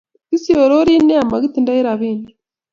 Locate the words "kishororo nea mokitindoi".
0.29-1.85